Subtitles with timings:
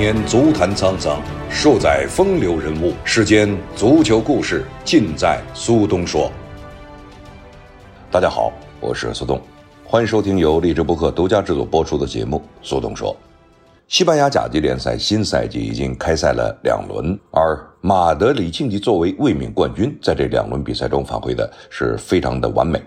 [0.00, 1.20] 年足坛沧桑，
[1.50, 2.94] 数载风流人物。
[3.04, 6.32] 世间足球故事尽在苏东说。
[8.10, 8.50] 大家好，
[8.80, 9.38] 我是苏东，
[9.84, 13.14] 欢迎收听由荔枝播客独家制作播出的节目《苏东说》。
[13.88, 22.82] 西班牙甲级联赛新赛季已经开赛了两轮，而马德里竞技作为卫冕冠军，在这两轮比赛中发挥的是非常的完美。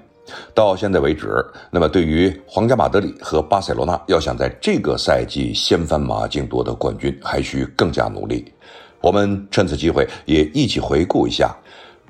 [0.53, 8.51] 到现在为止，那么对于皇家马德里和巴塞罗那，要想在这个赛季掀翻马竞夺得冠军，还需更加努力。
[9.01, 11.53] 我们趁此机会也一起回顾一下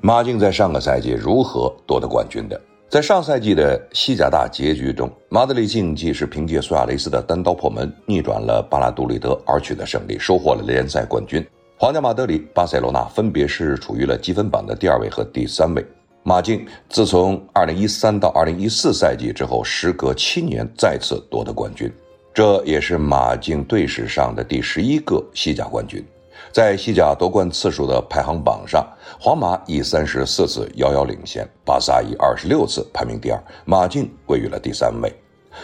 [0.00, 2.60] 马竞在上个赛季如何夺得冠军的。
[2.88, 11.44] 在上赛季的西甲大结局中，马德里竞技是凭借苏亚雷斯的单刀破门逆转了巴拉杜利德而取得胜利，收获了联赛冠军。
[11.76, 15.84] 皇家马德里、巴塞罗那分别是处于了积分榜的第二位和第三位。
[16.26, 21.92] 马竞自从2013到2014赛季之后，时隔七年再次夺得冠军，
[22.32, 26.02] 这也是马竞队史上的第十一个西甲冠军。
[26.50, 28.82] 在西甲夺冠次数的排行榜上，
[29.20, 35.14] 皇马以三十四次遥遥领先，巴萨以二十六次排名第二，马竞位于了第三位。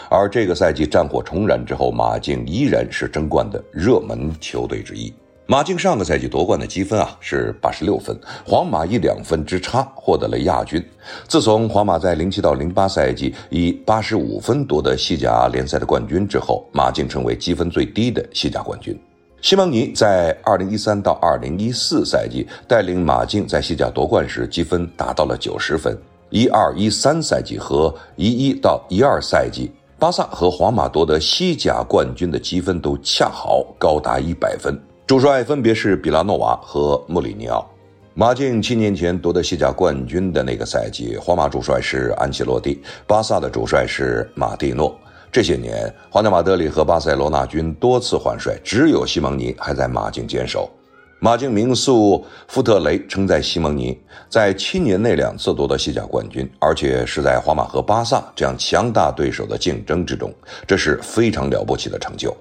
[0.09, 5.11] 而这个赛季战火重燃之后，马竞依然是争冠的热门球队之一。
[5.51, 10.81] 马竞上个赛季夺冠的积分啊是八十六分，皇马以两分之差获得了亚军。
[11.27, 18.97] 自从皇马在零七到零八赛季以八十五分夺得西甲联赛的冠军之后，马竞成为积分最低的西甲冠军。
[19.41, 25.93] 西蒙尼在二零一三到二零一四赛季带领马竞在西甲夺冠时，积分达到了九十分。
[26.29, 34.81] 一二一三赛季和一一到一二赛季，巴萨和皇马夺得西甲冠军的积分都恰好高达一百分。
[35.11, 37.69] 主帅分别是比拉诺瓦和穆里尼奥。
[38.13, 44.97] 马竞七年前夺得西甲冠军的那个赛季，皇马主帅是安切洛蒂，巴萨的主帅是马蒂诺。
[45.29, 50.71] 这些年，皇家马德里和巴塞罗那军多次换帅，只有西蒙尼还在马竞坚守。
[51.19, 53.99] 马竞名宿富特雷称赞西蒙尼
[54.29, 60.33] 在七年内两次夺得西甲冠军，而且是在皇马和巴萨这样强大对手的竞争之中，
[60.65, 62.33] 这是非常了不起的成就。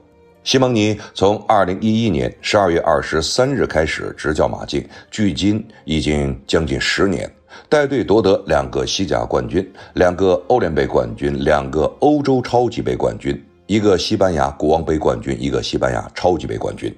[0.42, 7.30] 西蒙尼从二零一一年十二月二十三日开始执教马竞，距今已经将近十年。
[7.68, 16.94] 带队夺得两个西甲冠军，两个欧联杯冠军，两个欧洲超级杯冠军，一个西班牙国王杯冠军，一个西班牙超级杯冠军。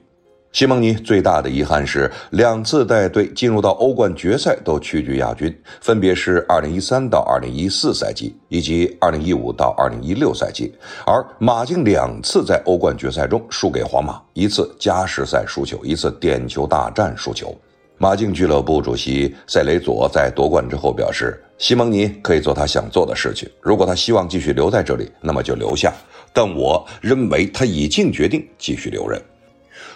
[0.52, 10.70] 西蒙尼最大的遗憾是两次带队进入到欧冠决赛都屈居亚军，分别是2013到2014赛季以及2015到2016赛季。
[11.06, 17.56] 而马竞两次在欧冠决赛中输给皇马，一次加时赛输球，一次点球大战输球。
[17.96, 25.90] 马竞俱乐部主席塞雷佐在夺冠之后表示：“西蒙尼可以做他想做的事情，如果他希望继续留在这里，那么就留下。
[26.30, 29.18] 但我认为他已经决定继续留任。”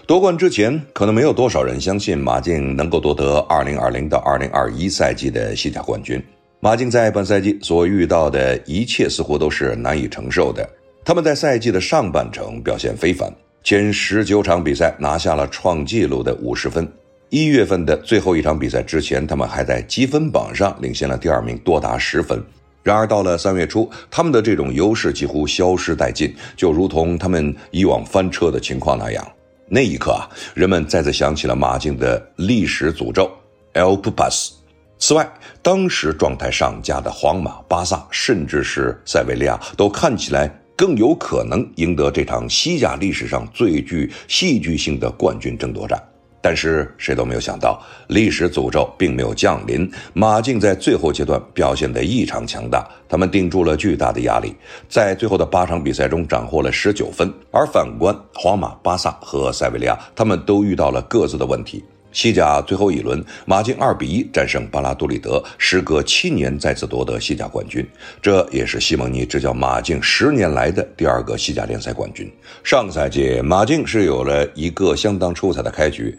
[0.06, 6.22] 夺冠之前，可能没有多少人相信马竞能够夺得2020到2021赛季的西甲冠军。
[6.60, 10.68] 马竞在本赛季所遇到的一切似乎都是难以承受的。
[11.04, 13.28] 他们在赛季的上半程表现非凡，
[13.64, 16.86] 前十九场比赛拿下了创纪录的五十分。
[17.30, 22.40] 一月份的最后一场比赛之前，他们还在积分榜上领先了第二名多达十分。
[22.84, 29.26] 然而到了三月初，他们的这种优势几乎消失殆尽，就如同他们以往翻车的情况那样。
[29.68, 33.30] 那一刻啊，人们再次想起了马竞的历史诅咒
[33.74, 34.50] El Pupas。
[34.98, 35.28] 此外，
[35.60, 46.02] 当时状态上佳的皇马、巴萨，甚至是塞维利亚，都看起来更有可能赢得这场西甲历史上最具戏剧性的冠军争夺战。
[46.46, 49.90] 但是谁都没有想到，历史诅咒并没有降临。
[50.12, 54.54] 马竞在最后阶段表现得异常强大，他们顶住了巨大的压力，
[54.88, 57.28] 在最后的八场比赛中斩获了十九分。
[57.50, 61.82] 而反观皇马、巴萨和塞维利亚，他们都遇到了各自的问题。
[62.16, 67.86] 西甲最后一轮，马竞二比一战胜巴拉多利德，时隔七年再次夺得西甲冠军，
[68.22, 72.32] 这也是西蒙尼执教马竞十年来的第二个西甲联赛冠军。
[72.64, 76.16] 上个赛季，马竞是有了一个相当出彩的开局，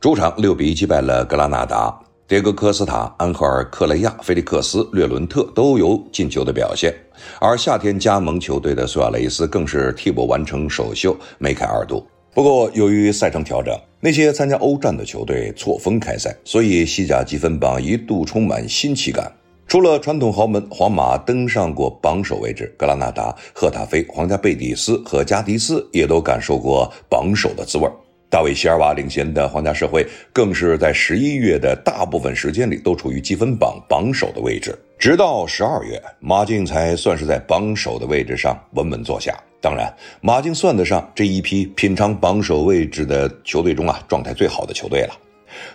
[0.00, 1.92] 主场六比一击败了格拉纳达，
[2.28, 6.94] 迭戈科斯塔、安赫尔克雷亚、菲利克斯、略伦特都有进球的表现，
[7.40, 12.06] 而夏天加盟球队的苏亚雷斯更是替补完成首秀，梅开二度。
[12.34, 19.30] 不过，由于赛程调整，那些参加欧战的球队错峰开赛，所以西甲积分榜一度充满新奇感。
[19.68, 27.86] 除了传统豪门皇马登上过榜首位置，格拉纳达、赫塔菲、皇家贝蒂斯和加迪斯也都感受过榜首的滋味。
[28.30, 39.38] 大卫席尔瓦领衔的皇家社会更是在十一月的大部分时间里都处于积分榜榜首的位置，直到十二月，马竞才算是在榜首的位置上稳稳坐下。
[39.62, 39.88] 当然，
[40.20, 45.16] 马竞算得上这一批品尝榜首位置的球队中啊状态最好的球队了。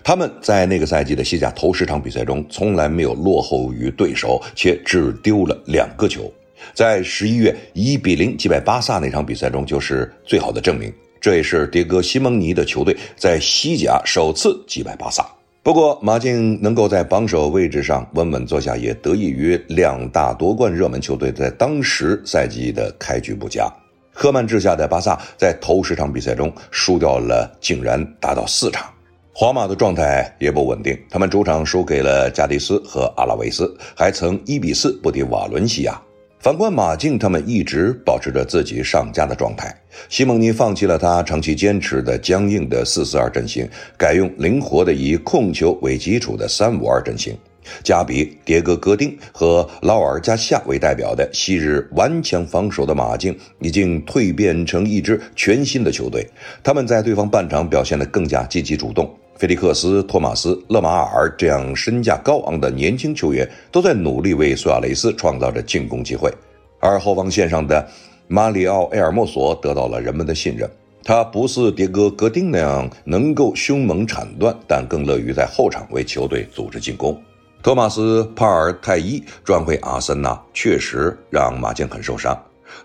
[0.04, 6.30] 他们在那个赛季的西甲头十场比赛中，从来没有落后于对手，且只丢了两个球。
[6.74, 10.94] 在十一月一比零击败巴萨那场比赛中，就是最好的证明。
[11.22, 15.26] 这也是迭戈·西蒙尼的球队在西甲首次击败巴萨。
[15.68, 23.70] 不过，马竞能够在榜首位置上稳稳坐下，也得益于两大夺冠热门球队在当时赛季的开局不佳。
[24.14, 28.90] 赫曼治下的巴萨在头十场比赛中输掉了，竟然达到四场。
[29.34, 36.02] 皇马的状态也不稳定，他们主场输给了加迪斯和阿拉维斯，还曾一比四不敌瓦伦西亚。
[36.40, 39.76] 反观马竞，他们一直保持着自己上佳的状态。
[40.08, 43.68] 西蒙尼放弃了他长期坚持的僵硬的四四二阵型，
[43.98, 47.36] 改用灵活的以控球为基础的三五二阵型。
[47.84, 56.26] 加比、迭戈·戈丁和劳尔加夏为代表的昔日顽强防守的马竞，已经蜕变成一支全新的球队。
[56.64, 59.14] 他们在对方半场表现得更加积极主动。
[59.38, 66.34] 菲利克斯、托马斯、勒马尔这样身价高昂的年轻球员都在努力为苏亚雷斯创造着进攻机会，
[66.80, 67.88] 而后防线上的
[68.28, 70.68] 马里奥·埃尔莫索得到了人们的信任。
[71.04, 77.16] 他不似迭戈·戈丁那样能够凶猛铲断，但更乐于在后场为球队组织进攻。
[77.62, 82.36] 托马斯·帕尔泰伊转会阿森纳，确实让马竞很受伤，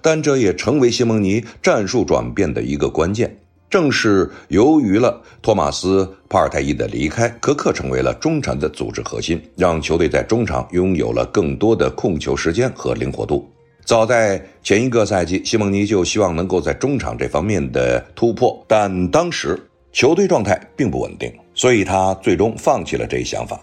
[0.02, 3.38] 但这也成为西蒙尼战术转变的一个关键。
[3.72, 13.50] 正是由于了托马斯·帕尔泰伊的离开，科克成为了中场的组织核心，让球队在中场拥有了更多的控球时间和灵活度。
[13.86, 19.58] 早在前一个赛季，西蒙尼就希望能够在中场这方面的突破，但当时
[19.90, 23.58] 球队状态并不稳定，所以他最终放弃了这一想法。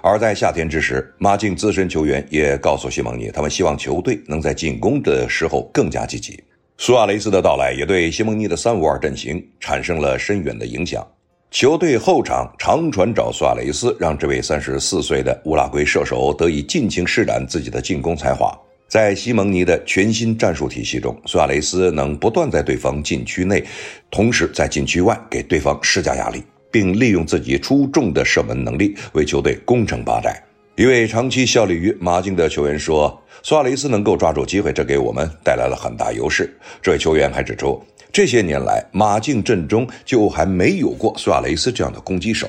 [0.00, 6.42] 而在夏天之时，马竞资深球员也告诉西蒙尼，他们希望球队能在进攻的时候更加积极。
[6.82, 11.06] 苏亚雷斯的到来也对西蒙尼的三五二阵型产生了深远的影响。
[11.50, 18.58] 球队后场长传找苏亚雷斯，让这位三十四岁的乌拉圭射手得以尽情施展自己的进攻才华。
[18.88, 23.62] 在西蒙尼的全新战术体系中，苏亚雷斯能不断在对方禁区内，
[24.10, 26.42] 同时在禁区外给对方施加压力，
[26.72, 30.42] 并利用自己出众的射门能力为球队攻城拔寨。
[30.80, 42.48] 一位长期效力于马竞的球员说：“苏亚雷斯能够抓住机会，这给我们带来了很大优势。”这位球员还指出，这些年来马竞阵中就还没有过苏亚雷斯这样的攻击手。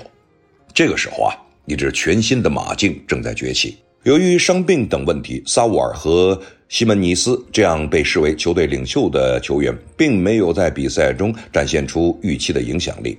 [0.74, 1.36] 这个时候啊，
[1.66, 3.76] 一支全新的马竞正在崛起。
[4.04, 13.18] 由于伤病等问题，萨乌尔和西门尼斯这样被视为球队领袖的球员，并没有在比赛中展现出预期的影响力。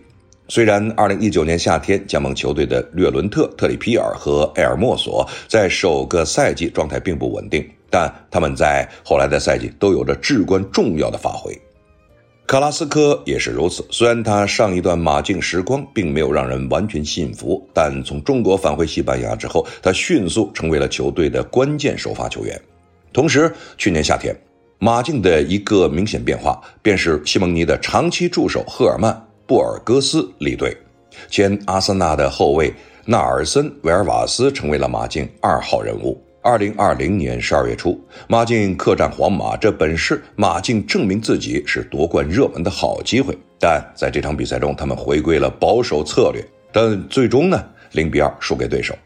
[0.55, 11.59] 虽然2019年夏天加盟球队的略伦特、特里皮尔和埃尔莫索在首个赛季状态并不稳定，但他们在后来的赛季都有着至关重要的发挥。
[12.47, 13.83] 卡拉斯科也是如此。
[13.91, 22.61] 虽然他上一段马竞时光并没有让人完全信服，但从中国返回西班牙之后，他迅速成为了球队的关键首发球员。
[23.11, 24.37] 同时，去年夏天，
[24.79, 29.19] 马竞的一个明显变化便是西蒙尼的长期助手赫尔曼。
[29.53, 30.75] 布尔戈斯离队，
[31.29, 32.73] 前阿森纳的后卫
[33.05, 36.19] 纳尔森·维尔瓦斯成为了马竞二号人物。
[36.43, 43.37] 二零二零年十二月初，马竞客战皇马，这本是马竞证明自己是夺冠热门的好机会。
[43.61, 48.97] 但在这场比赛中，他们回归了保守策略，但最终呢，零比二输给对手。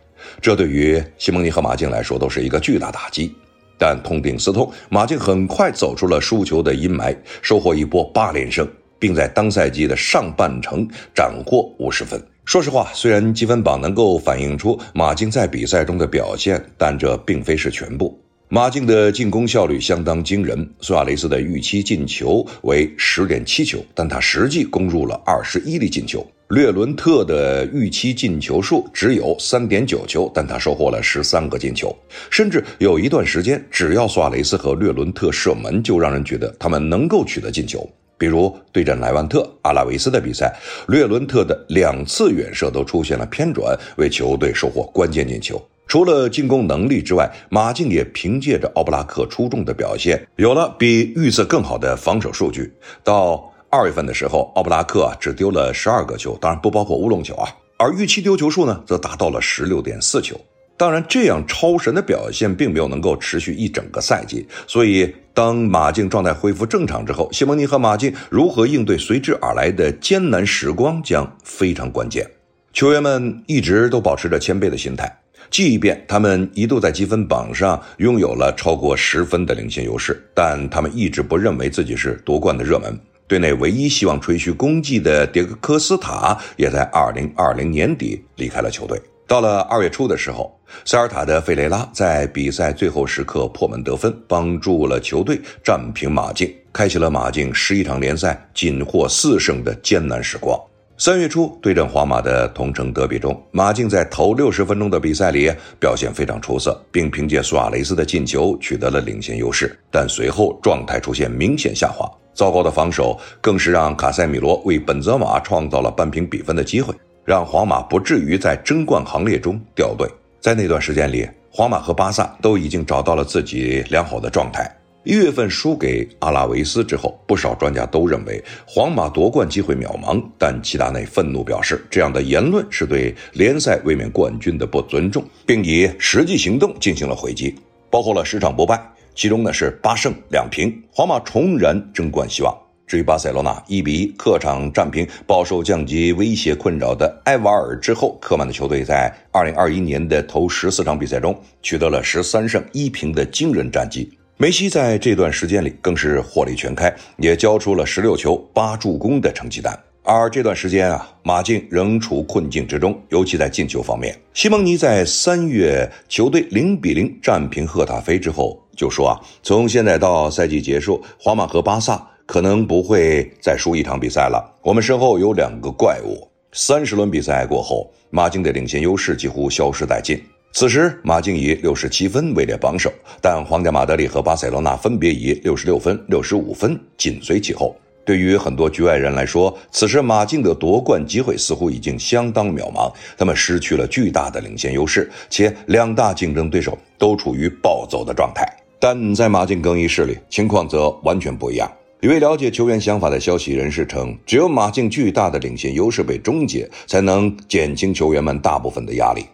[0.40, 3.34] 这对于西蒙尼和马竞来说都是一个巨大打击。
[3.76, 8.64] 但痛定思痛，马竞很快走出了输球的阴霾，收获一波八连胜。
[8.98, 12.20] 并在当赛季的上半程斩获五十分。
[12.44, 18.16] 说实话，虽然积分榜能够反映出马竞在比赛中的表现，但这并非是全部。
[18.48, 26.24] 马竞的进攻效率相当惊人，苏亚雷斯的预期进球为十点七球，但他实际攻入了二十一粒进球。
[26.50, 31.92] 略伦特的预期进球数只有三点九球，但他收获了十三个进球。
[32.30, 37.84] 甚至有一段时间，只要苏亚雷斯和略伦特射门，就让人觉得他们能够取得进球。
[38.18, 40.54] 比如对阵莱万特、阿拉维斯的比赛，
[40.88, 45.60] 略伦特的两次远射都出现了偏转，为球队收获关键进球。
[45.86, 52.72] 除了进攻能力之外，马竞也凭借着奥布拉克出众的表现，有了比预测更好的防守数据。
[53.04, 60.36] 到二月份的时候，奥布拉克只丢了十二个球，当然不包括乌龙球啊，而预期丢球数呢，则达到了十六点四球。
[60.78, 72.30] 当然，这样超神的表现并没有能够持续一整个赛季，所以当马竞状态恢复正常之后，西蒙尼和马竞如何应对随之而来的艰难时光将非常关键。
[72.74, 75.10] 球员们一直都保持着谦卑的心态，
[75.50, 83.00] 即便他们一度在积分榜上拥有了超过十分的领先优势，但他们一直不认为自己是夺冠的热门。
[83.26, 89.00] 队内唯一希望吹嘘功绩的迭戈·科斯塔，也在2020年底离开了球队。
[89.26, 100.56] 到了二月初的时候，塞尔塔的费雷拉在比赛最后时刻破门得分，帮助了球队战平马竞，开启了马竞十一场联赛仅获四胜的艰难时光。
[100.96, 109.76] 三月初对阵皇马的同城德比中，马竞在头六十分钟的比赛里表现非常出色，并凭借苏亚雷斯的进球取得了领先优势。
[109.90, 116.94] 但随后状态出现明显下滑，糟糕的防守更是让卡塞米罗为本泽马创造了扳平比分的机会，
[117.26, 120.08] 让皇马不至于在争冠行列中掉队。
[120.40, 124.70] 在那段时间里，皇马和巴萨都已经找到了自己良好的状态。
[125.02, 130.22] 一月份输给阿拉维斯之后，不少专家都认为皇马夺冠机会渺茫。
[130.38, 137.56] 但齐达内愤怒表示，这样的言论是对联赛卫冕冠军的不尊重，并以实际行动进行了回击，
[137.90, 138.80] 包括了十场不败，
[139.16, 142.56] 其中呢是八胜两平，皇马重燃争冠希望。
[142.86, 154.08] 至于巴塞罗那一比一客场战平饱受降级威胁困扰的埃瓦尔之后，科曼的球队在二零二一年的头十四场比赛中取得了十三胜一平的惊人战绩。
[154.36, 159.76] 梅西在这段时间里更是火力全开，也交出了十六球八助攻的成绩单。
[160.04, 164.16] 而这段时间啊，马竞仍处困境之中，尤其在进球方面。
[164.32, 174.44] 西蒙尼在三月球队零比零战平赫塔菲之后就说啊，从现在到赛季结束，皇马和巴萨可能不会再输一场比赛了。
[174.62, 176.28] 我们身后有两个怪物。
[176.52, 180.20] 三十轮比赛过后，马竞的领先优势几乎消失殆尽。
[180.52, 182.90] 此时，马竞以六十七分位列榜首，
[183.20, 187.76] 但皇家马德里和巴塞罗那分别以六十六分、六十五分紧随其后。
[188.06, 198.46] 对于很多局外人来说，此时马竞的夺冠机会似乎已经相当渺茫，他们失去了巨大的领先优势，且两大竞争对手都处于暴走的状态。
[198.78, 201.70] 但在马竞更衣室里，情况则完全不一样。
[202.06, 209.26] 一位了解球员想法的消息人士称，只有马竞巨大的领先优势被终结，才能减轻球员们大部分的压力。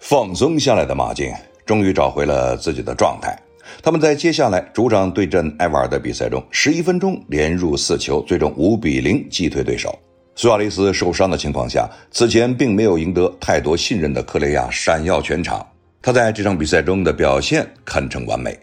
[0.00, 1.32] 放松下来的马竞
[1.64, 3.34] 终于找回了自己的状态。
[3.82, 9.98] 他们在接下来主场对阵埃瓦尔的比赛中，十一分钟连入四球，最终五比零击退对手。
[10.36, 15.66] 苏亚雷斯受伤的情况下，此前并没有赢得太多信任的克雷亚闪耀全场。
[16.02, 18.54] 他在这场比赛中的表现堪称完美。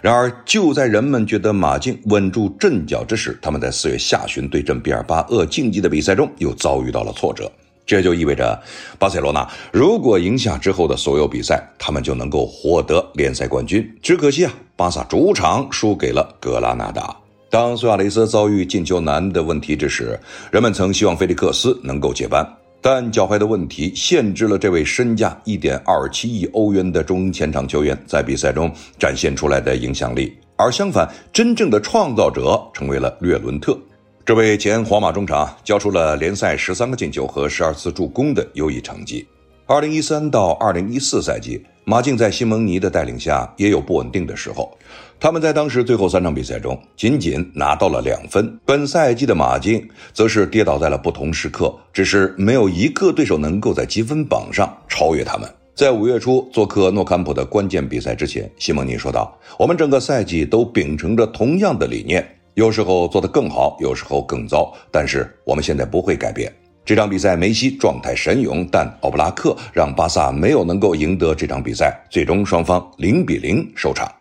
[0.00, 7.50] 然而，就在人们觉得马竞稳住阵脚之时，他们在四月下旬对阵毕尔巴鄂竞技的比赛中又遭遇到了挫折。
[7.84, 8.60] 这就意味着，
[8.98, 13.84] 巴塞罗那如果赢下之后的所有比赛，他们就能够获得联赛冠军。
[14.00, 17.14] 只可惜啊，巴萨主场输给了格拉纳达。
[17.50, 20.18] 当苏亚雷斯遭遇进球难的问题之时，
[20.50, 22.46] 人们曾希望菲利克斯能够接班，
[22.84, 30.36] 但脚踝的问题限制了这位身价一点二七亿欧元的中前场球员在比赛中展现出来的影响力。
[30.56, 33.78] 而相反，真正的创造者成为了略伦特。
[34.24, 39.24] 这位前皇马中场交出了联赛十三个进球和十二次助攻的优异成绩。
[39.66, 44.76] 二零一三到二零一四赛季，马竞在西蒙尼的带领下也有不稳定的时候。
[45.22, 48.58] 他们在当时最后三场比赛中仅仅拿到了两分。
[48.66, 55.48] 本赛季的马竞则是跌倒在了不同时刻，只是没有一个对手能够在积分榜上超越他们。
[55.76, 66.52] 在五月初做客诺坎普的关键比赛之前，西蒙尼说道：“我们整个赛季都秉承着同样的理念。”有时候做得更好，有时候更糟，但是我们现在不会改变。
[66.84, 74.12] 这场比赛梅西状态神勇，但奥布拉克让巴萨没有能够赢得这场比赛，最终双方零比零收场。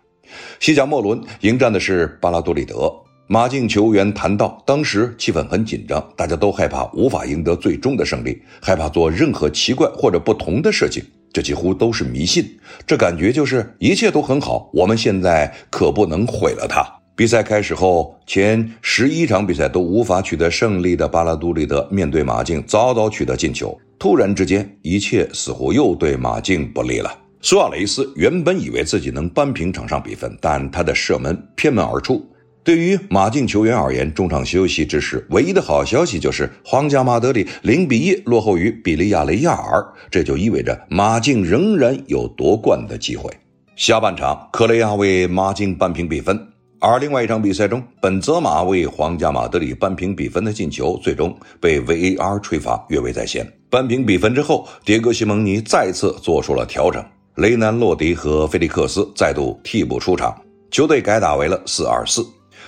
[0.59, 2.91] 西甲末轮迎战的是巴拉多利德，
[3.27, 12.45] 马竞球员谈到，当时气氛很紧张，大家都害怕无法赢得最终的胜利，害怕做任何奇怪或者不同的事情，这几乎都是迷信。
[12.85, 16.85] 这感觉就是一切都很好，我们现在可不能毁了它。
[17.15, 23.77] 比赛开始后，前十一场比赛都无法取得胜利的巴拉杜利德面对马竞，早早取得进球。
[23.99, 27.20] 突然之间，一切似乎又对马竞不利了。
[27.43, 32.23] 苏亚雷斯原本以为自己能扳平场上比分，但他的射门偏门而出。
[32.63, 43.27] 对于马竞球员而言，中场休息之时，唯一的好消息就是皇家马德里零比一落后于比利亚雷亚尔，这就意味着马竞仍然有夺冠的机会。
[43.75, 46.39] 下半场，克雷亚为马竞扳平比分。
[46.79, 53.51] 而另外一场比赛中，本泽马为皇家马德里扳平比分的进球，最终被 VAR 吹罚越位在先。
[53.71, 57.03] 扳平比分之后，迭戈·西蒙尼再次做出了调整，
[57.41, 62.23] 雷南洛迪和菲利克斯再度替补出场，球队改打为了四二四。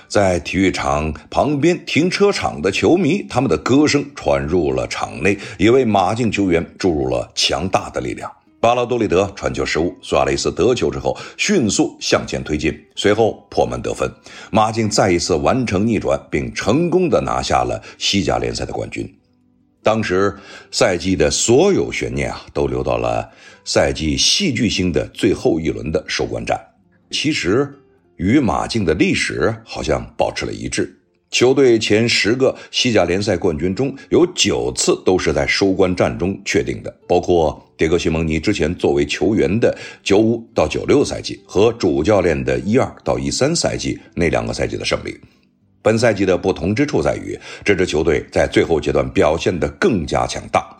[0.08, 8.28] 在体育场旁边停车场的球迷，他们的歌声传入了场内，也为马竞球员注入了强大的力量。
[8.58, 14.10] 巴拉多利德传球失误，苏亚雷斯得球之后迅速向前推进，随后破门得分，
[14.50, 19.08] 马竞再一次完成逆转，并成功的拿下了西甲联赛的冠军。
[19.84, 20.34] 当时
[20.72, 23.30] 赛季的所有悬念啊，都留到了
[23.64, 26.60] 赛季戏剧性的最后一轮的收官战。
[27.10, 27.68] 其实
[28.16, 31.00] 与马竞的历史好像保持了一致。
[31.30, 45.18] 球队前十个西甲联赛冠军中有九次都是在收官战中确定的，包括迭戈·西蒙尼之前作为球员的九五到九六赛季和主教练的一二到一三赛季那两个赛季的胜利。
[45.82, 50.73] 本赛季的不同之处在于，这支球队在最后阶段表现得更加强大，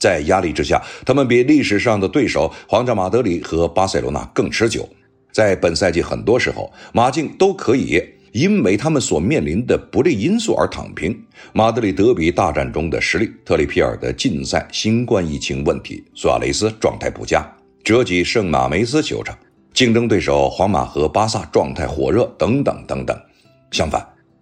[0.00, 4.88] 在压力之下，他们比历史上的对手皇家马德里和巴塞罗那更持久。
[5.30, 8.02] 在本赛季很多时候，马竞都可以。
[8.32, 11.20] 因为他们所面临的不利因素而躺平。
[11.52, 17.44] 马德里德比大战中的实力，特里皮尔的禁赛、新冠疫情问题，苏亚雷斯状态不佳，
[17.82, 19.36] 折戟圣马梅斯球场，
[19.74, 23.20] 竞争对手皇马和巴萨状态火热，等等等等。
[23.72, 24.00] 相反，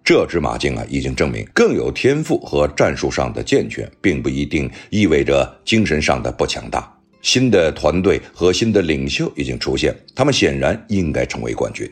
[0.09, 6.91] 这支马竞啊，已经证明更有天赋和战术上的健全，并不一定意味着精神上的不强大。
[7.21, 11.87] 新的团队和新的领袖已经出现，他们显然应该成为冠军。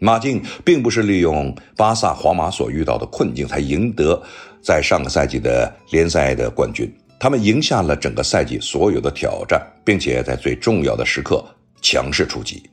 [0.00, 4.22] 马竞并不是利用巴萨、皇马所遇到的困境才赢得
[4.60, 11.42] 在上个赛季的联赛的冠军，他们赢下了整个赛季所有的挑战，并且在最重要的时刻
[11.80, 12.68] 强势出击。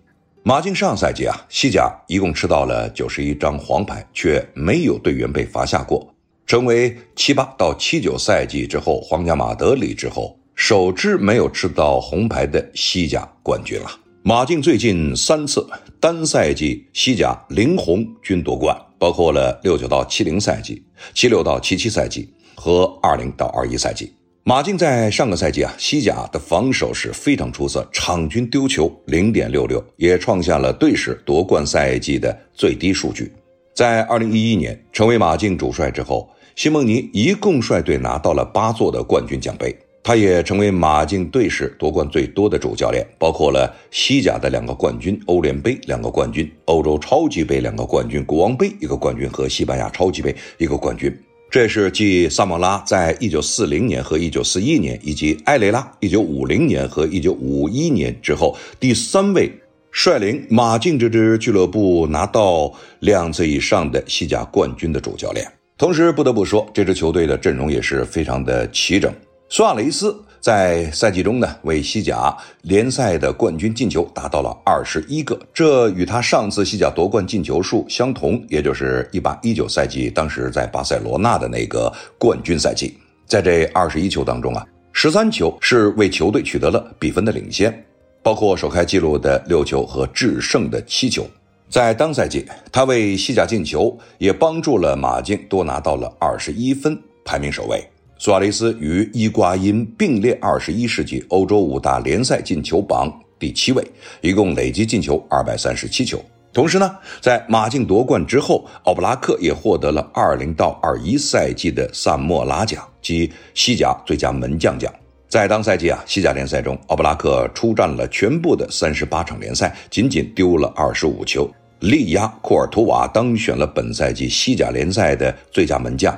[0.46, 6.14] 马竞上赛季啊，西甲一共吃到了九十一张黄牌，却没有队员被罚下过，
[6.46, 13.90] 成为七八到七九赛季之后皇家马德里之后首支没有吃到红牌的西甲冠军了。
[14.22, 15.66] 马竞最近三次
[15.98, 20.84] 单赛季西甲零红均夺冠，包括了六九到七零赛季、
[21.14, 24.12] 七六到七七赛季和二零到二一赛季。
[24.46, 33.32] 马竞在上个赛季啊，西甲的防守是非常出色，场均丢球零点六六，也创下了队史夺冠赛季的最低数据。
[33.74, 39.74] 在二零一一年成为马竞主帅之后，西蒙尼一共率队拿到了八座的冠军奖杯。
[40.04, 51.18] 他也成为马竞队史夺冠最多的主教练，包括了西甲的两个冠军、欧联杯两个冠军、欧洲超级杯两个冠军、国王杯一个冠军和西班牙超级杯一个冠军。
[51.54, 59.52] 这是继萨莫拉在一九四零年和一九四一年，以及埃雷拉一九五零年和一九五一年之后第三位
[59.92, 65.48] 率领马竞这支俱乐部拿到两次以上的西甲冠军的主教练。
[65.78, 69.14] 同时，不得不说，这支球队的阵容也是非常的齐整。
[69.56, 82.98] 苏亚雷斯在赛季中呢，为西甲联赛的冠军进球达到了二十一个，这与他上次西甲夺冠进球数相同，也就是一八一九赛季当时在巴塞罗那的那个冠军赛季。
[83.28, 87.86] 在这二十一球当中啊，十三球是为球队取得了比分的领先，
[88.24, 91.28] 包括首开纪录的六球和制胜的七球。
[91.70, 97.88] 在当赛季，他为西甲进球，也帮助了马竞多拿到了二十一分，排名首位。
[98.24, 103.86] 苏亚雷斯与伊瓜因并列二十一世纪欧洲五大联赛进球榜第七位，
[104.22, 106.24] 一共累计进球二百三十七球。
[106.54, 114.90] 同时呢，在马竞夺冠之后，奥布拉克也获得了二零到二一赛季的萨莫拉奖及西甲最佳门将奖。
[115.28, 126.18] 在当赛季啊，西甲联赛中，奥布拉克出战了全部的三十八场联赛，仅仅丢了二十五球，力压库尔图瓦当选了本赛季西甲联赛的最佳门将。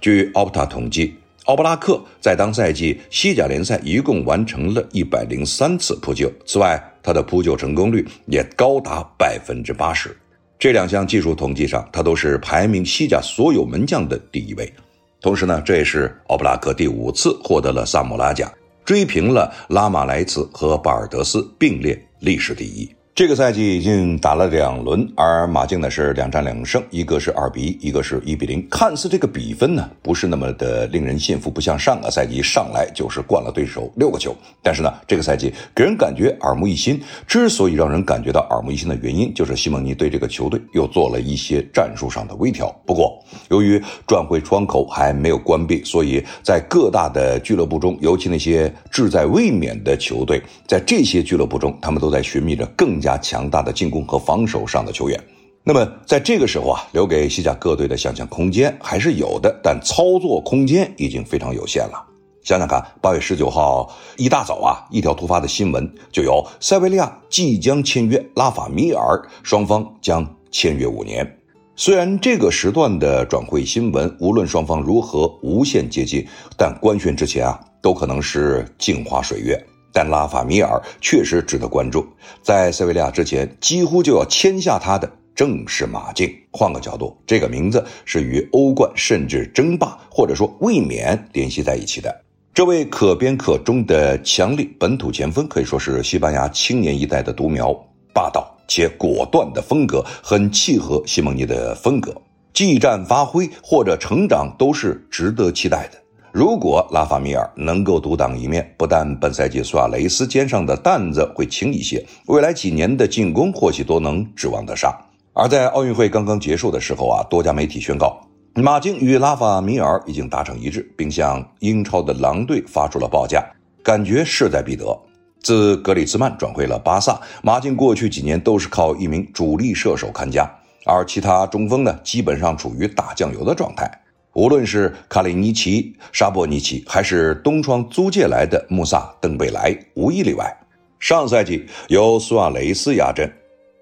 [0.00, 1.14] 据奥普塔统计。
[1.46, 10.16] 奥布拉克在当赛季西甲联赛一共完成了一百零三次扑救，此外，他的扑救成功率也高达百分之八十。
[10.56, 14.72] 这两项技术统计上，他都是排名西甲所有门将的第一位。
[15.20, 18.48] 同时呢，这也是奥布拉克第五次获得了萨姆拉奖，
[18.84, 22.88] 追平了拉马莱茨和巴尔德斯并列历史第一。
[23.14, 28.66] 这个赛季已经打了两轮，而马竞呢是两战两胜，一个是二比一，一个是一比零。
[28.70, 34.34] 看似这个比分呢不是那么的令人信服，不像上个赛季上来就是灌了对手六个球。
[34.62, 36.98] 但是呢，这个赛季给人感觉耳目一新。
[37.26, 42.74] 之所以让人感觉到耳目一新的原因，就是西蒙尼对这个球队又做了一些战术上的微调。
[42.86, 53.01] 不过，由于转会窗口还没有关闭，所以在各大的俱乐部中，尤其那些志在卫冕的球队，在这些俱乐部中，他们都在寻觅着更。
[53.02, 55.22] 加强大的进攻和防守上的球员，
[55.64, 62.02] 那么在这个时候啊，留给西甲各队的想象空间还是有的，但操作空间已经非常有限了。
[62.42, 71.38] 想想看，八月十九号一大早啊，一条突发的新闻就有塞维利亚即将签约拉法米尔，双方将签约五年。
[71.76, 79.58] 虽然这个时段的转会新闻，无论双方如何无限接近，但官宣之前啊，都可能是镜花水月。
[79.92, 82.06] 但拉法米尔确实值得关注。
[82.42, 86.34] 在塞维利亚之前，几乎就要签下他的正是马竞。
[86.50, 92.14] 换个角度，这个名字是与欧冠甚至争霸或者说卫冕联系在一起的。
[92.54, 97.72] 这位可编可中的强力本土前锋，可以说是西班牙青年一代的独苗，
[98.12, 102.14] 霸道且果断的风格很契合西蒙尼的风格。
[102.52, 106.01] 技战发挥或者成长都是值得期待的。
[106.32, 114.90] 如果拉法米尔能够独当一面，不但本赛季苏亚雷斯肩上的担子会轻一些，未来几年的进攻或许都能指望得上。
[115.34, 118.18] 而在奥运会刚刚结束的时候啊，多家媒体宣告，
[118.54, 123.44] 马竞与拉法米尔已经达成一致，并向英超的狼队发出了报价，
[123.82, 124.98] 感觉势在必得。
[125.42, 130.50] 自格里兹曼转会了巴萨，马竞过去几年都是靠一名主力射手看家，
[130.86, 133.90] 而其他中锋呢，基本上处于打酱油的状态。
[134.34, 140.50] 无论是卡里尼奇、沙波尼奇，还是东窗租借来的穆萨、登贝莱，无一例外。
[140.98, 143.30] 上赛季由苏亚雷斯压阵，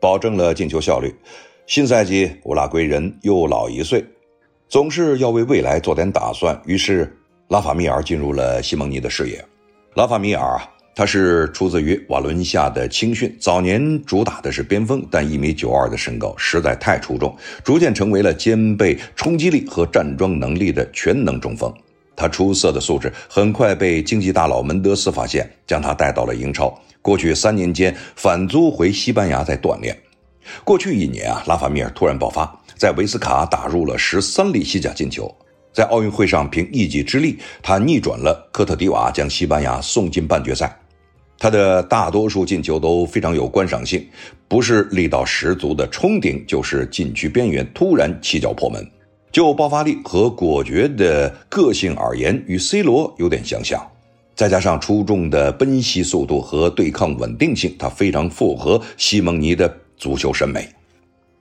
[0.00, 1.14] 保证了进球效率。
[1.66, 4.04] 新赛季乌拉圭人又老一岁，
[4.68, 6.60] 总是要为未来做点打算。
[6.66, 7.16] 于是
[7.48, 9.44] 拉法米尔进入了西蒙尼的视野。
[9.94, 10.60] 拉法米尔。
[11.00, 17.34] 他是出自于瓦伦西亚的青训，早年主打的是边锋，但一米九二的身高实在太出众，
[17.64, 21.72] 逐渐成为了兼备冲击力和站桩能力的全能中锋。
[22.14, 26.78] 他出色的素质很快被经济大佬门德斯发现，将他带到了英超。
[27.00, 29.96] 过去三年间返租回西班牙在锻炼。
[30.64, 35.34] 过去一年啊，拉法米尔突然爆发，在维斯卡打入了十三粒西甲进球。
[35.72, 40.76] 在奥运会上凭一己之力，他逆转了科特迪瓦，将西班牙送进半决赛。
[41.40, 44.06] 他的大多数进球都非常有观赏性，
[44.46, 48.86] 不是力道十足的冲顶，就是禁区边缘突然起脚破门。
[49.32, 53.80] 就爆发力和果决的个性而言，与 C 罗有点相像。
[54.34, 60.68] 再加上出众的奔袭速度和对抗稳定性，他非常符合西蒙尼的足球审美。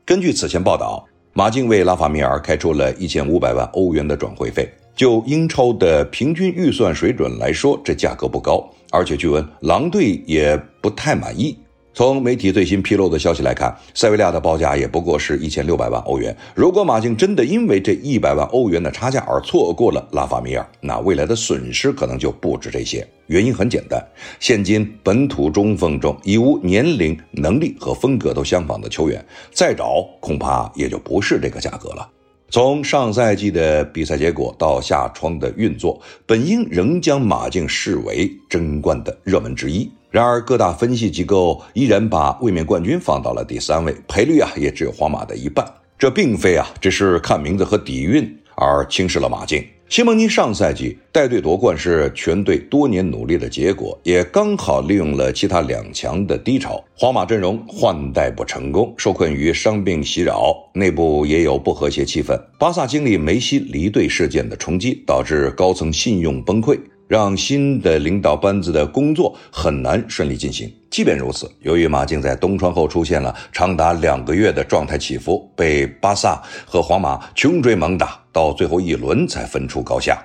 [0.05, 4.71] 根据此前报道，马竞为拉法米尔开出了一千五百万欧元的转会费。
[4.95, 8.65] 就英超的平均预算水准来说，这价格不高。
[8.91, 11.57] 而且据闻狼队也不太满意。
[11.91, 16.33] 从媒体最新披露的消息来看，塞维利亚的报价也不过是一千六百万欧元。
[16.55, 23.05] 如果马竞真的因为这一百万欧元的差价而错过了拉法米尔，那未来的损失可能就不止这些。
[23.25, 24.01] 原因很简单，
[24.39, 32.07] 现今本土中锋中已无年龄、能力和风格都相仿的球员，再找恐怕也就不是这个价格了。
[32.51, 39.89] 从上赛季的比赛结果到下窗的运作，本应仍将马竞视为争冠的热门之一。
[40.09, 45.63] 然而，各大分析机构依然把卫冕冠军放到了第三位，赔率啊也只有皇马的一半。
[45.99, 49.63] 这并非啊只是看名字和底蕴而轻视了马竞。
[49.89, 56.79] 西蒙尼上赛季带队夺冠是全队多年努力的结果，也刚好利用了其他两强的低潮。
[56.95, 62.39] 皇马阵容换代不成功，受困于伤病袭扰，内部也有不和谐气氛。
[62.59, 66.79] 巴萨经历梅西离队事件的冲击，导致高层信用崩溃。
[67.07, 70.71] 让新的领导班子的工作很难顺利进行。
[70.91, 80.17] 即便如此，由于马竞在冬窗后出现了长达两个月的状态起伏，被巴萨和皇马 穷追猛打，到最后一轮才分出高下。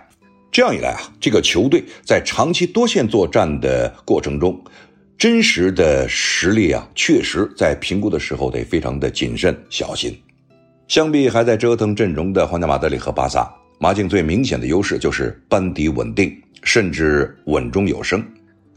[0.52, 4.62] 这样一来啊，这个球队在长期多线作战的过程中，
[5.18, 10.16] 真实的实力啊，确实在评估的时候得非常的谨慎小心。
[10.86, 16.32] 相比还在折腾阵容的皇家马德里和巴萨，马竞最明显的优势就是班底稳定。
[16.62, 18.24] 甚至稳中有升，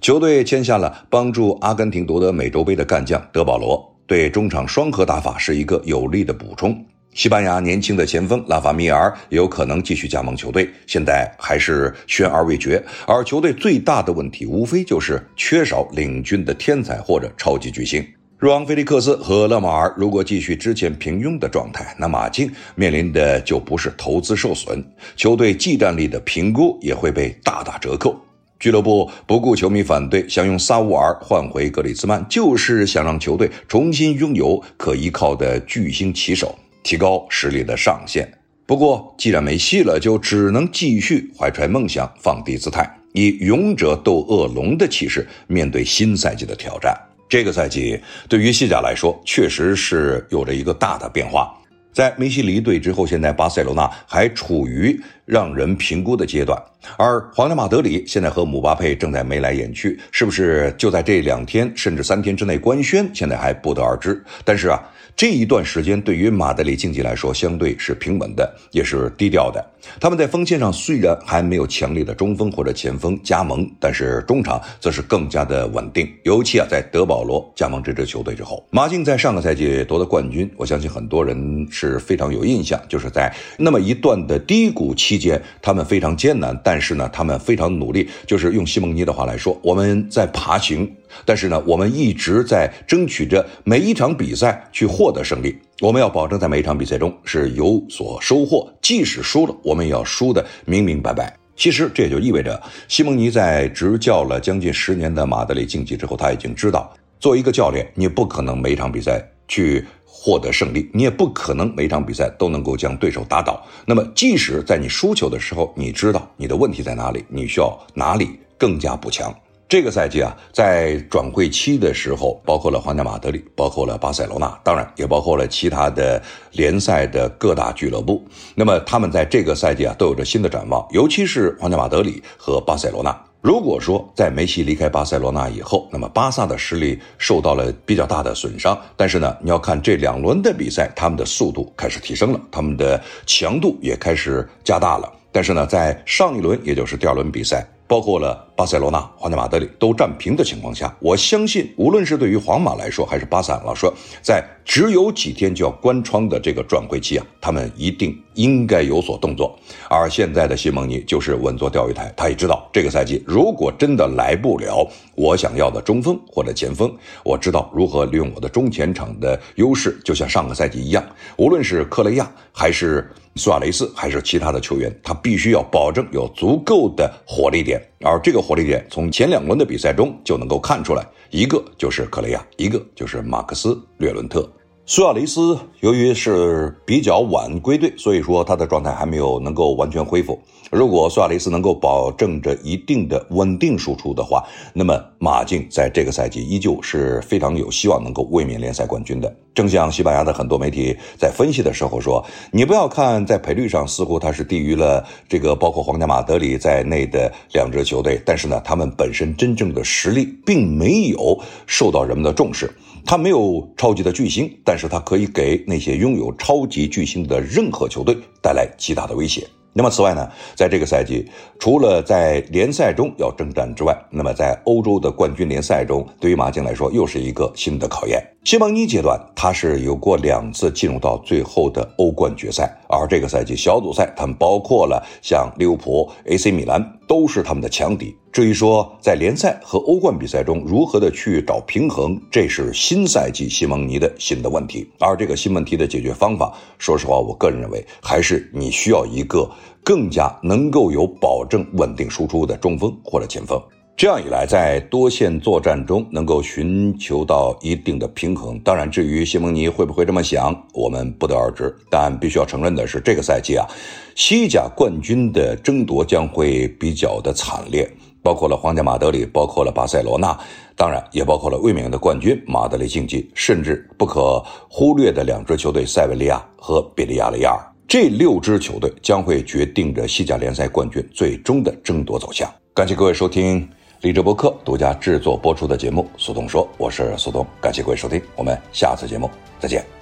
[0.02, 6.84] 球队签下了帮助阿根廷夺得美洲杯的干将德保罗，对中场双核打法是一个有力的补充。
[7.17, 12.82] 西班牙年轻的前锋拉法米尔也有可能继续加盟球队，现在还是悬而未决。
[13.08, 18.06] 而球队最大的问题无非就是缺少领军的天才或者超级巨星。
[18.38, 28.15] 若昂·菲利克斯和勒马尔如果继续之前平庸的状态，那马竞面临的就不是投资受损，球队技战力的评估也会被大打折扣。
[28.60, 36.56] 俱乐部不顾球迷反对，想用萨乌尔换回格里兹曼，就是想让球队重新拥有可依靠的巨星旗手，
[36.88, 38.26] 提高实力的上限。
[38.65, 46.97] 不过，既然没戏了，就只能继续怀揣梦想，放低姿态，以勇者斗恶龙的气势面对新赛季的挑战。
[47.28, 51.54] 这个赛季对于西甲来说，确实是有着一个大的变化。
[51.91, 56.58] 在梅西离队之后，现在巴塞罗那还处于让人评估的阶段。
[56.95, 64.23] 而皇家马德里现在和姆巴佩正在眉来眼去，是不是就在这两天甚至三天之内官宣，现在还不得而知。
[64.45, 64.82] 但是啊。
[65.17, 69.65] 这一段时间对于马德里竞技来说，相对是平稳的，也是低调的。
[69.99, 76.08] 他们在锋线上虽然还没有强烈的中锋或者前锋加盟，但是中场则是更加的稳定。
[76.21, 82.80] 尤其啊，在德保罗加盟这支球队之后，马竞在上个赛季夺得冠军，我相信很多人是非常有印象。
[82.88, 88.08] 就是在那么一段的低谷期间，他们非常艰难，但是呢，他们非常努力。
[88.27, 90.95] 就是用西蒙尼的话来说，我们在爬行。
[91.25, 95.58] 但是呢，我们一直在争取着每一场比赛去获得胜利。
[95.82, 101.36] 我们要保证在每一场比赛中是有所收获，即使输了，我们也要输得明明白白。
[101.56, 113.65] 其实这也就意味着，西蒙尼在执教了将近十年的马德里竞技之后，他已经知道，作为一个教练，你不可能每一场比赛去获得胜利，你也不可能每场比赛都能够将对手打倒。
[113.86, 119.34] 那么，即使在你输球的时候，你知道你的问题在哪里，你需要哪里更加补强。
[119.69, 126.21] 这个赛季啊，在转会期的时候，包括了皇家马德里，包括了巴塞罗那，当然也包括了其他的
[126.53, 128.25] 联赛的各大俱乐部。
[128.56, 133.13] 那么他们在这个赛季啊，都有着新的展望，尤其是皇家马德里和巴塞罗那。
[133.41, 138.80] 如果说在梅西离开巴塞罗那以后，那么巴萨的实力受到了比较大的损伤。
[138.95, 145.12] 但是呢，你要看这两轮的比赛，他们的速度开始提升了，他们的强度也开始加大了。
[145.30, 147.67] 但是呢，在上一轮，也就是第二轮比赛。
[147.88, 159.58] 包括了巴塞罗那、皇家马德里都战平的情况下，我相信，无论是对于皇马来说，还是巴萨来说，在只有几天就要关窗的这个转会期啊，他们一定应该有所动作。
[159.89, 171.02] 而现在的西蒙尼就是稳坐钓鱼台，他也知道这个赛季如果真的来不了我想要的中锋或者前锋，我知道如何利用我的中前场的优势，就像上个赛季一样，
[171.38, 173.10] 无论是克雷亚还是。
[173.38, 184.50] 苏亚雷斯还是其他的球员，他必须要保证有足够的火力点，而这个火力点从前两轮的比赛中就能够看出来，一个就是克雷亚，一个就是马克斯略伦特。
[184.89, 190.41] 苏亚雷斯由于是比较晚归队，所以说他的状态还没有能够完全恢复。
[190.71, 199.34] 如果苏亚雷斯能够保证着一定的稳定输出的话，那么马竞在这个赛季依旧是非常有希望能够卫冕联赛冠军的。
[199.53, 212.69] 正像西班牙的很多媒体在分析的时候说，你不要看在赔率上似乎它是低于了这个包括皇家马德里在内的两支球队，但是呢，他们本身真正的实力并没有受到人们的重视。
[213.06, 219.47] 他没有超级的巨星，但是他可以给那些拥有超级巨星的任何球队带来极大的威胁。
[219.78, 221.24] 那么，此外呢，在这个赛季，
[221.60, 228.20] 除了在联赛中要征战之外，那么在欧洲的冠军联赛中，对于马竞来说又是一个新的考验。
[228.44, 238.18] 西蒙尼阶段，他是有过两次进入到最后的欧冠决赛，而这个赛季小组赛，他们包括了像利物浦、AC 米兰，都是他们的强敌。
[238.38, 244.88] 至于说在联赛和欧冠比赛中如何的去找平衡，这是新赛季西蒙尼的新的问题。
[245.00, 249.50] 而这个新问题的解决方法，说实话，我个人认为还是你需要一个
[249.84, 253.60] 更加能够有保证稳定输出的中锋或者前锋。
[253.95, 258.60] 这样一来，在多线作战中能够寻求到一定的平衡。
[258.60, 261.76] 当然，至于西蒙尼会不会这么想，我们不得而知。
[261.89, 263.65] 但必须要承认的是，这个赛季啊，
[264.13, 267.91] 西甲冠军的争夺将会比较的惨烈。
[268.28, 270.38] 包括了皇家马德里，包括了巴塞罗那，
[270.76, 277.60] 当然也包括了卫冕的冠军马德里竞技，甚至不可忽略的两支球队塞维利亚和比利亚雷亚尔。
[277.88, 282.54] 这六支球队将会决定着西甲联赛冠军最终的争夺走向。
[282.74, 283.66] 感谢各位收听
[284.02, 289.96] 励志播客独家制作播出的节目《苏东说》，我是苏东，感谢各位收听，我们下次节目再见。